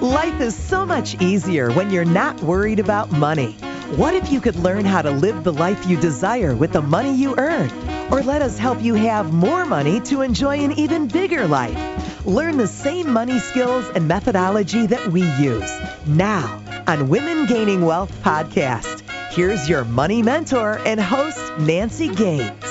[0.00, 3.52] Life is so much easier when you're not worried about money.
[3.96, 7.12] What if you could learn how to live the life you desire with the money
[7.14, 7.70] you earn?
[8.10, 12.24] Or let us help you have more money to enjoy an even bigger life.
[12.24, 15.70] Learn the same money skills and methodology that we use
[16.06, 19.02] now on Women Gaining Wealth podcast.
[19.32, 22.69] Here's your money mentor and host, Nancy Gaines.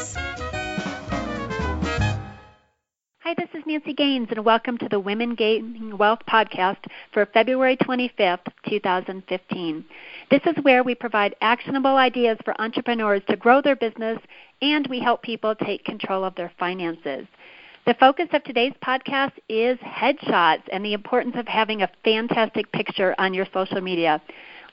[3.30, 6.79] Hi, this is Nancy Gaines, and welcome to the Women Gaining Wealth podcast
[7.14, 9.86] for February 25th, 2015.
[10.32, 14.18] This is where we provide actionable ideas for entrepreneurs to grow their business,
[14.64, 17.28] and we help people take control of their finances.
[17.86, 23.14] The focus of today's podcast is headshots and the importance of having a fantastic picture
[23.20, 24.20] on your social media.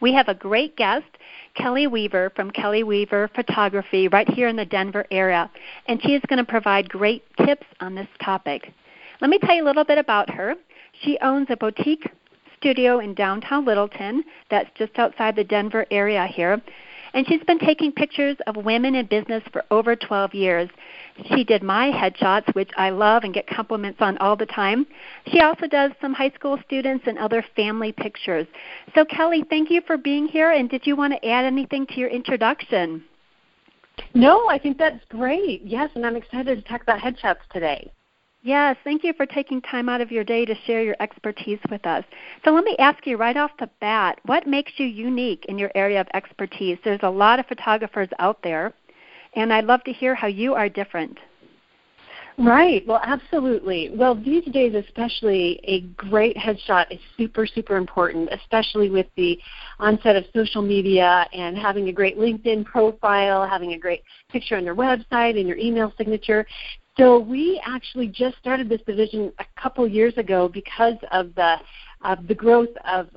[0.00, 1.06] We have a great guest,
[1.54, 5.50] Kelly Weaver from Kelly Weaver Photography, right here in the Denver area,
[5.86, 8.72] and she is going to provide great tips on this topic.
[9.20, 10.54] Let me tell you a little bit about her.
[11.02, 12.06] She owns a boutique
[12.58, 16.60] studio in downtown Littleton that's just outside the Denver area here.
[17.16, 20.68] And she's been taking pictures of women in business for over 12 years.
[21.34, 24.86] She did my headshots, which I love and get compliments on all the time.
[25.32, 28.46] She also does some high school students and other family pictures.
[28.94, 30.50] So, Kelly, thank you for being here.
[30.50, 33.02] And did you want to add anything to your introduction?
[34.12, 35.62] No, I think that's great.
[35.64, 37.90] Yes, and I'm excited to talk about headshots today.
[38.46, 41.84] Yes, thank you for taking time out of your day to share your expertise with
[41.84, 42.04] us.
[42.44, 45.72] So let me ask you right off the bat, what makes you unique in your
[45.74, 46.78] area of expertise?
[46.84, 48.72] There's a lot of photographers out there,
[49.34, 51.18] and I'd love to hear how you are different.
[52.38, 52.86] Right.
[52.86, 53.90] Well, absolutely.
[53.92, 59.36] Well, these days, especially, a great headshot is super, super important, especially with the
[59.80, 64.64] onset of social media and having a great LinkedIn profile, having a great picture on
[64.64, 66.46] your website and your email signature.
[66.98, 71.56] So we actually just started this division a couple years ago because of the
[72.02, 73.08] of the growth of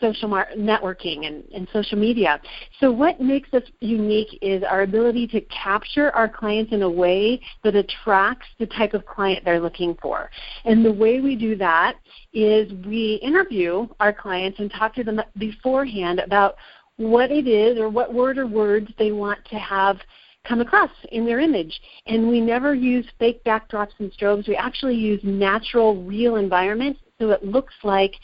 [0.00, 2.40] social mar- networking and, and social media.
[2.80, 7.40] So what makes us unique is our ability to capture our clients in a way
[7.64, 10.30] that attracts the type of client they're looking for.
[10.64, 11.96] And the way we do that
[12.32, 16.56] is we interview our clients and talk to them beforehand about
[16.96, 19.98] what it is or what word or words they want to have
[20.44, 21.80] come across in their image.
[22.06, 24.48] And we never use fake backdrops and strobes.
[24.48, 28.14] We actually use natural, real environments so it looks like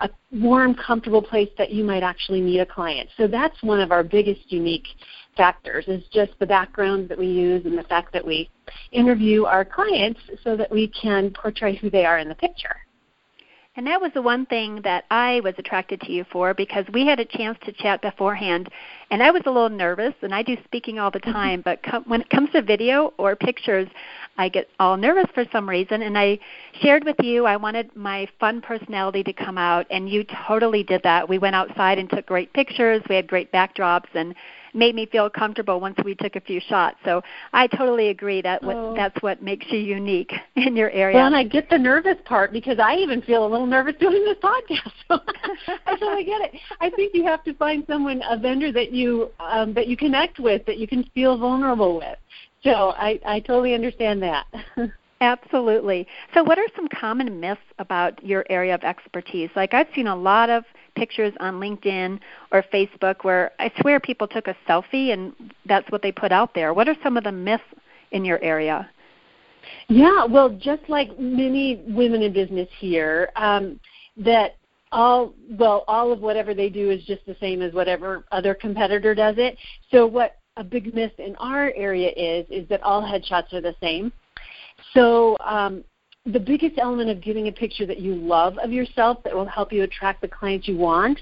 [0.00, 3.08] a warm, comfortable place that you might actually meet a client.
[3.16, 4.86] So that's one of our biggest unique
[5.36, 8.48] factors is just the background that we use and the fact that we
[8.92, 12.76] interview our clients so that we can portray who they are in the picture.
[13.76, 17.06] And that was the one thing that I was attracted to you for because we
[17.06, 18.68] had a chance to chat beforehand,
[19.10, 21.32] and I was a little nervous, and I do speaking all the mm-hmm.
[21.32, 23.88] time, but com- when it comes to video or pictures,
[24.38, 26.02] I get all nervous for some reason.
[26.02, 26.38] And I
[26.82, 31.02] shared with you I wanted my fun personality to come out, and you totally did
[31.02, 31.28] that.
[31.28, 33.02] We went outside and took great pictures.
[33.08, 34.36] We had great backdrops, and
[34.74, 36.96] made me feel comfortable once we took a few shots.
[37.04, 38.94] So I totally agree that what, oh.
[38.96, 41.16] that's what makes you unique in your area.
[41.16, 44.24] Well, and I get the nervous part because I even feel a little nervous doing
[44.24, 44.92] this podcast.
[45.08, 45.20] So
[45.86, 46.60] I totally get it.
[46.80, 50.38] I think you have to find someone, a vendor that you um, that you connect
[50.38, 52.18] with, that you can feel vulnerable with.
[52.62, 54.46] So I, I totally understand that.
[55.20, 56.06] Absolutely.
[56.34, 59.48] So, what are some common myths about your area of expertise?
[59.56, 60.64] Like, I've seen a lot of
[60.94, 62.20] pictures on LinkedIn
[62.52, 65.32] or Facebook where I swear people took a selfie and
[65.66, 66.74] that's what they put out there.
[66.74, 67.64] What are some of the myths
[68.12, 68.88] in your area?
[69.88, 73.80] Yeah, well, just like many women in business here, um,
[74.16, 74.56] that
[74.92, 79.14] all well, all of whatever they do is just the same as whatever other competitor
[79.14, 79.56] does it.
[79.90, 83.74] So what a big myth in our area is is that all headshots are the
[83.80, 84.12] same.
[84.92, 85.84] So um,
[86.26, 89.72] the biggest element of getting a picture that you love of yourself that will help
[89.72, 91.20] you attract the clients you want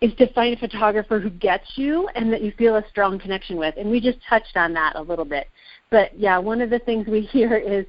[0.00, 3.56] is to find a photographer who gets you and that you feel a strong connection
[3.56, 3.74] with.
[3.76, 5.48] And we just touched on that a little bit.
[5.90, 7.86] But yeah, one of the things we hear is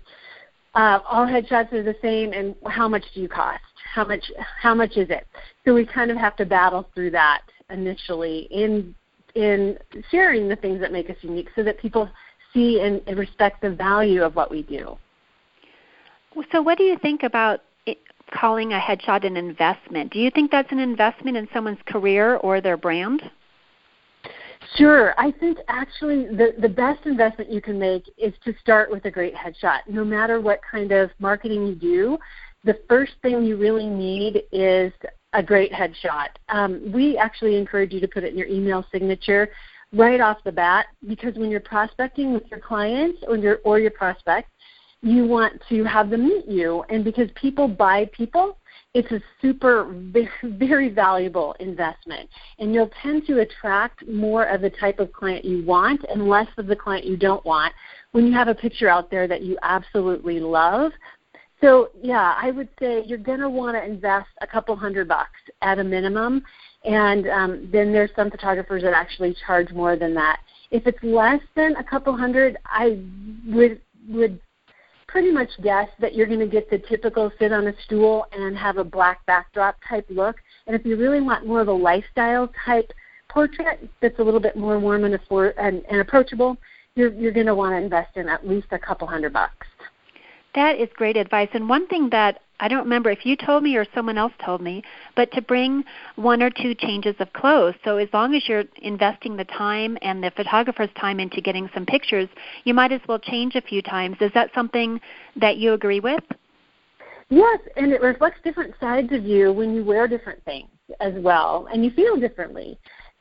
[0.76, 3.64] uh, all headshots are the same and how much do you cost?
[3.94, 4.24] How much
[4.62, 5.28] how much is it?
[5.66, 8.94] So we kind of have to battle through that initially in
[9.36, 9.78] in
[10.12, 12.10] sharing the things that make us unique so that people
[12.54, 14.98] see and respect the value of what we do.
[16.52, 18.00] So, what do you think about it,
[18.34, 20.12] calling a headshot an investment?
[20.12, 23.22] Do you think that's an investment in someone's career or their brand?
[24.78, 25.14] Sure.
[25.18, 29.12] I think actually the, the best investment you can make is to start with a
[29.12, 29.80] great headshot.
[29.90, 32.18] No matter what kind of marketing you do,
[32.64, 34.94] the first thing you really need is
[35.34, 36.30] a great headshot.
[36.50, 39.50] Um, we actually encourage you to put it in your email signature
[39.94, 43.92] right off the bat because when you're prospecting with your clients or your, or your
[43.92, 44.50] prospects,
[45.02, 46.84] you want to have them meet you.
[46.90, 48.58] And because people buy people,
[48.94, 49.96] it's a super,
[50.44, 52.30] very valuable investment.
[52.60, 56.48] And you'll tend to attract more of the type of client you want and less
[56.58, 57.74] of the client you don't want
[58.12, 60.92] when you have a picture out there that you absolutely love.
[61.62, 65.40] So, yeah, I would say you're going to want to invest a couple hundred bucks
[65.62, 66.44] at a minimum.
[66.84, 70.40] And um, then there's some photographers that actually charge more than that.
[70.72, 73.00] If it's less than a couple hundred, I
[73.48, 74.40] would would
[75.12, 78.58] pretty much guess that you're going to get the typical sit on a stool and
[78.58, 80.38] have a black backdrop type look.
[80.68, 82.92] And if you really want more of a lifestyle type
[83.28, 85.20] portrait that's a little bit more warm and,
[85.58, 86.56] and, and approachable,
[86.96, 89.68] you're, you're going to want to invest in at least a couple hundred bucks.
[90.56, 91.50] That is great advice.
[91.54, 94.62] And one thing that I don't remember if you told me or someone else told
[94.62, 94.84] me,
[95.16, 95.84] but to bring
[96.16, 97.74] one or two changes of clothes.
[97.84, 101.88] So as long as you're investing the time and the photographer's time into getting some
[101.88, 102.30] pictures,
[102.64, 104.18] you might as well change a few times.
[104.22, 105.02] Is that something
[105.36, 106.24] that you agree with?
[107.30, 110.70] Yes, and it reflects different sides of you when you wear different things
[111.00, 112.78] as well, and you feel differently.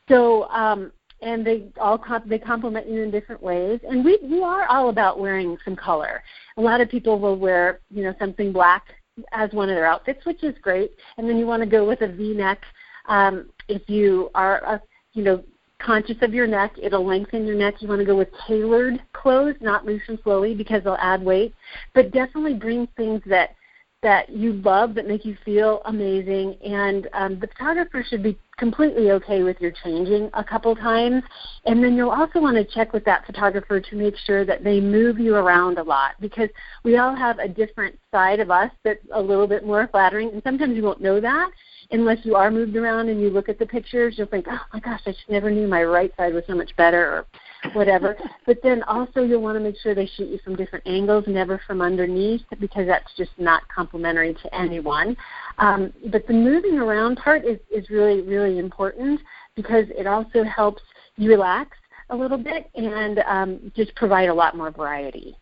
[0.07, 0.91] So, um,
[1.23, 3.79] and they all comp- they complement you in different ways.
[3.87, 6.21] And we we are all about wearing some color.
[6.57, 8.83] A lot of people will wear you know something black
[9.31, 10.91] as one of their outfits, which is great.
[11.17, 12.61] And then you want to go with a V-neck.
[13.07, 14.79] Um, if you are, uh,
[15.13, 15.43] you know,
[15.79, 17.75] conscious of your neck, it'll lengthen your neck.
[17.81, 21.53] You want to go with tailored clothes, not loose and flowy, because they'll add weight.
[21.93, 23.55] But definitely bring things that
[24.03, 29.11] that you love that make you feel amazing and um, the photographer should be completely
[29.11, 31.23] okay with your changing a couple times.
[31.65, 34.79] And then you'll also want to check with that photographer to make sure that they
[34.79, 36.49] move you around a lot because
[36.83, 40.41] we all have a different side of us that's a little bit more flattering and
[40.43, 41.49] sometimes you won't know that
[41.91, 44.79] unless you are moved around and you look at the pictures you'll think oh my
[44.79, 47.25] gosh i just never knew my right side was so much better or
[47.73, 48.17] whatever.
[48.45, 51.61] but then also you'll want to make sure they shoot you from different angles, never
[51.65, 55.15] from underneath, because that's just not complimentary to anyone.
[55.57, 59.19] Um, but the moving around part is, is really, really important
[59.55, 60.81] because it also helps
[61.17, 61.77] you relax
[62.09, 65.37] a little bit and um, just provide a lot more variety.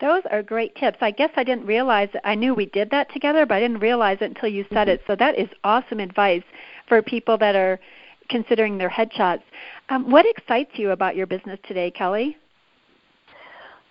[0.00, 0.98] Those are great tips.
[1.00, 4.18] I guess I didn't realize I knew we did that together, but I didn't realize
[4.20, 4.90] it until you said mm-hmm.
[4.90, 5.02] it.
[5.06, 6.42] So that is awesome advice
[6.88, 7.78] for people that are
[8.28, 9.42] considering their headshots.
[9.88, 12.36] Um, what excites you about your business today, Kelly?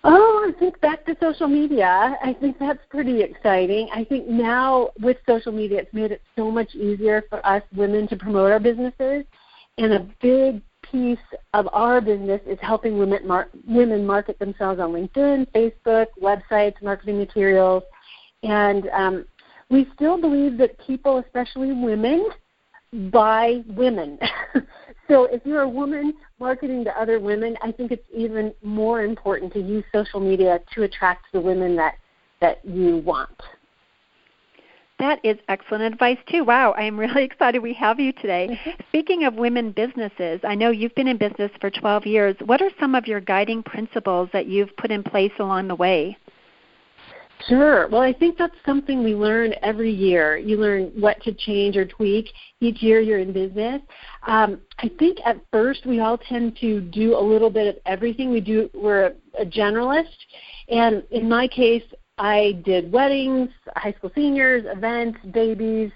[0.04, 2.18] Oh, I think back to social media.
[2.22, 3.88] I think that's pretty exciting.
[3.94, 8.08] I think now with social media, it's made it so much easier for us women
[8.08, 9.24] to promote our businesses.
[9.78, 11.18] And a big piece
[11.54, 17.18] of our business is helping women, mar- women market themselves on LinkedIn, Facebook, websites, marketing
[17.18, 17.84] materials.
[18.42, 19.24] And um,
[19.70, 22.28] we still believe that people, especially women,
[23.10, 24.18] by women.
[25.08, 29.52] so if you're a woman marketing to other women, I think it's even more important
[29.54, 31.94] to use social media to attract the women that
[32.40, 33.40] that you want.
[34.98, 36.44] That is excellent advice too.
[36.44, 38.48] Wow, I am really excited we have you today.
[38.50, 38.70] Mm-hmm.
[38.88, 42.36] Speaking of women businesses, I know you've been in business for 12 years.
[42.44, 46.16] What are some of your guiding principles that you've put in place along the way?
[47.48, 47.88] Sure.
[47.88, 50.36] Well, I think that's something we learn every year.
[50.36, 52.28] You learn what to change or tweak
[52.60, 53.82] each year you're in business.
[54.26, 58.30] Um, I think at first we all tend to do a little bit of everything.
[58.30, 58.70] We do.
[58.74, 60.14] We're a, a generalist,
[60.68, 61.84] and in my case,
[62.18, 65.90] I did weddings, high school seniors, events, babies.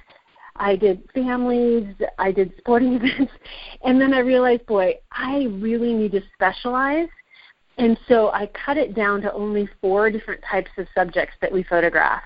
[0.59, 3.33] I did families, I did sporting events,
[3.85, 7.09] and then I realized, boy, I really need to specialize
[7.79, 11.63] and so I cut it down to only four different types of subjects that we
[11.63, 12.23] photograph.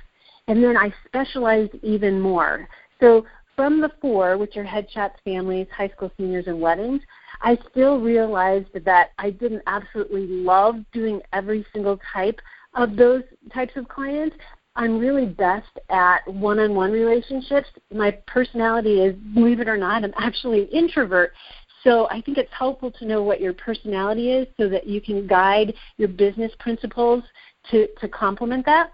[0.47, 2.69] And then I specialized even more.
[3.01, 3.25] So
[3.57, 7.03] from the four, which are headshots, families, high school seniors, and weddings,
[7.43, 12.41] I still realized that I didn't absolutely love doing every single type
[12.75, 14.37] of those types of clients.
[14.77, 17.69] I'm really best at one-on-one relationships.
[17.93, 21.33] My personality is, believe it or not, I'm actually an introvert.
[21.85, 25.27] So I think it's helpful to know what your personality is so that you can
[25.27, 27.25] guide your business principles
[27.71, 28.93] to, to complement that.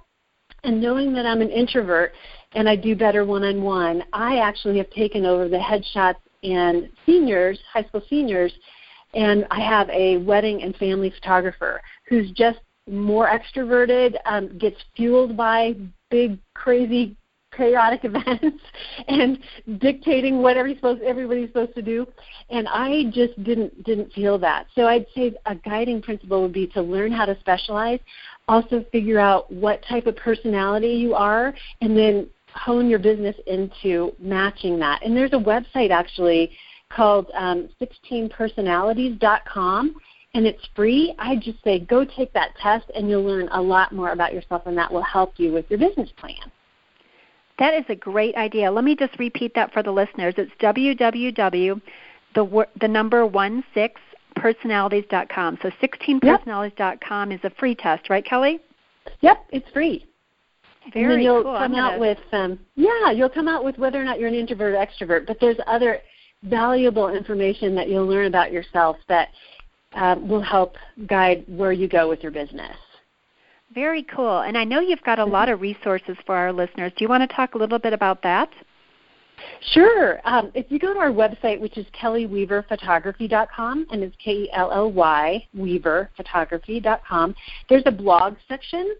[0.64, 2.12] And knowing that I'm an introvert
[2.52, 6.88] and I do better one on one, I actually have taken over the headshots and
[7.04, 8.52] seniors, high school seniors,
[9.14, 15.36] and I have a wedding and family photographer who's just more extroverted, um, gets fueled
[15.36, 15.74] by
[16.10, 17.16] big, crazy
[17.56, 18.62] chaotic events
[19.08, 19.38] and
[19.78, 22.06] dictating what everybody's supposed, everybody's supposed to do.
[22.50, 24.66] And I just didn't didn't feel that.
[24.74, 28.00] So I'd say a guiding principle would be to learn how to specialize,
[28.48, 34.12] also figure out what type of personality you are, and then hone your business into
[34.18, 35.02] matching that.
[35.04, 36.50] And there's a website actually
[36.90, 39.96] called um, 16personalities.com
[40.36, 43.92] and it's free, I just say go take that test and you'll learn a lot
[43.92, 46.52] more about yourself and that will help you with your business plan.
[47.58, 48.70] That is a great idea.
[48.70, 50.34] Let me just repeat that for the listeners.
[50.36, 51.80] It's www
[52.36, 54.00] the the number one six
[54.36, 55.58] personalities.com.
[55.62, 57.40] So 16personalities.com yep.
[57.40, 58.60] is a free test, right, Kelly?
[59.22, 60.06] Yep, it's free.
[60.92, 61.56] Very and then you'll cool.
[61.56, 64.74] come out with um, yeah, you'll come out with whether or not you're an introvert
[64.74, 65.26] or extrovert.
[65.26, 65.98] But there's other
[66.44, 69.30] valuable information that you'll learn about yourself that
[69.94, 72.76] um, will help guide where you go with your business.
[73.74, 74.40] Very cool.
[74.40, 76.92] And I know you've got a lot of resources for our listeners.
[76.96, 78.50] Do you want to talk a little bit about that?
[79.72, 80.20] Sure.
[80.24, 87.34] Um, if you go to our website, which is kellyweaverphotography.com, and it's K-E-L-L-Y, weaverphotography.com,
[87.68, 88.94] there's a blog section.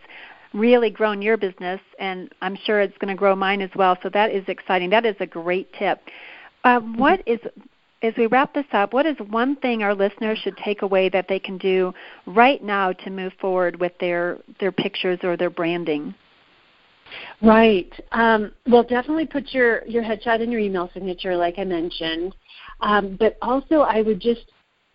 [0.52, 3.99] really grown your business, and I'm sure it's going to grow mine as well.
[4.02, 4.90] So that is exciting.
[4.90, 6.00] That is a great tip.
[6.62, 7.40] Um, what is
[8.02, 11.26] as we wrap this up, what is one thing our listeners should take away that
[11.28, 11.92] they can do
[12.26, 16.14] right now to move forward with their their pictures or their branding?
[17.42, 17.92] Right.
[18.12, 22.34] Um, well, definitely put your your headshot in your email signature, like I mentioned.
[22.85, 24.53] Um, but also, I would just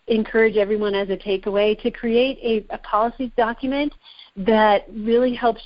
[0.08, 3.94] encourage everyone as a takeaway to create a, a policy document
[4.38, 5.62] that really helps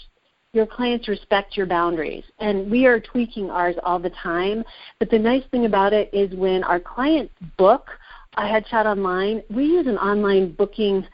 [0.53, 2.23] your clients respect your boundaries.
[2.39, 4.63] And we are tweaking ours all the time.
[4.99, 7.89] But the nice thing about it is when our clients book
[8.37, 11.05] a headshot online, we use an online booking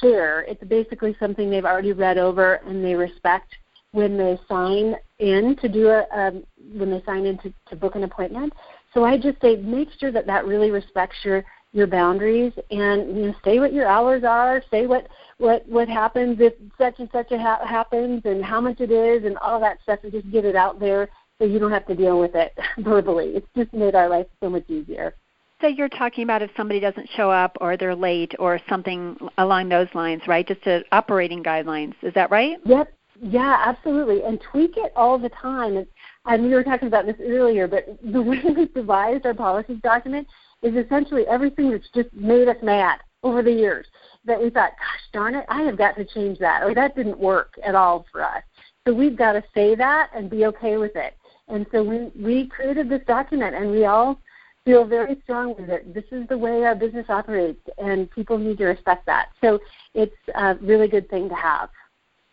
[0.00, 0.40] share.
[0.42, 3.54] It's basically something they've already read over and they respect
[3.92, 6.42] when they sign in to do a um,
[6.74, 8.52] when they sign in to, to book an appointment.
[8.94, 13.26] So I just say make sure that that really respects your your boundaries and you
[13.26, 15.08] know say what your hours are say what
[15.38, 19.24] what what happens if such and such a ha- happens and how much it is
[19.24, 21.08] and all that stuff and just get it out there
[21.38, 23.32] so you don't have to deal with it verbally.
[23.34, 25.16] It's just made our life so much easier.
[25.60, 29.68] So you're talking about if somebody doesn't show up or they're late or something along
[29.68, 30.46] those lines right?
[30.46, 31.94] Just a operating guidelines.
[32.02, 32.58] Is that right?
[32.64, 35.86] Yep yeah absolutely and tweak it all the time
[36.26, 40.26] and we were talking about this earlier, but the way we devised our policies document
[40.62, 43.86] is essentially everything that's just made us mad over the years
[44.24, 47.18] that we thought, gosh darn it, I have got to change that, or that didn't
[47.18, 48.42] work at all for us.
[48.86, 51.16] So we've got to say that and be okay with it.
[51.48, 54.18] And so we we created this document, and we all
[54.64, 58.64] feel very strongly that this is the way our business operates, and people need to
[58.64, 59.28] respect that.
[59.42, 59.58] So
[59.92, 61.68] it's a really good thing to have.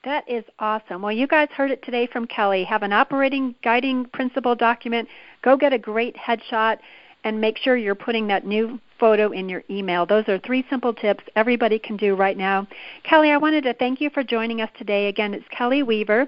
[0.03, 1.03] That is awesome.
[1.03, 2.63] Well, you guys heard it today from Kelly.
[2.63, 5.07] Have an operating guiding principle document.
[5.43, 6.79] Go get a great headshot
[7.23, 10.07] and make sure you're putting that new photo in your email.
[10.07, 12.67] Those are three simple tips everybody can do right now.
[13.03, 15.07] Kelly, I wanted to thank you for joining us today.
[15.07, 16.27] Again, it's Kelly Weaver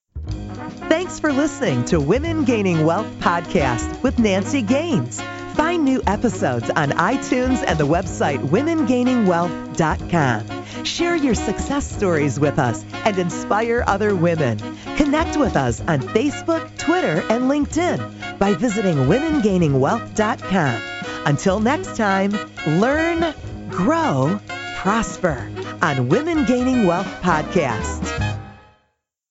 [0.88, 5.22] Thanks for listening to Women Gaining Wealth podcast with Nancy Gaines.
[5.54, 10.84] Find new episodes on iTunes and the website womengainingwealth.com.
[10.84, 14.58] Share your success stories with us and inspire other women.
[14.96, 20.82] Connect with us on Facebook, Twitter, and LinkedIn by visiting womengainingwealth.com.
[21.26, 22.32] Until next time,
[22.66, 23.34] learn,
[23.70, 24.40] grow,
[24.76, 25.50] prosper
[25.82, 28.21] on Women Gaining Wealth Podcast.